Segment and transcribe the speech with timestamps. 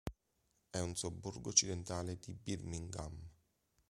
[0.71, 3.15] È un sobborgo occidentale di Birmingham